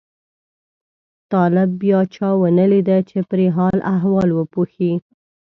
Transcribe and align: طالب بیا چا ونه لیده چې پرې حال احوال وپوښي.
طالب 1.33 1.69
بیا 1.81 1.99
چا 2.13 2.29
ونه 2.41 2.65
لیده 2.71 2.97
چې 3.09 3.17
پرې 3.29 3.47
حال 3.55 3.77
احوال 3.95 4.29
وپوښي. 4.33 4.91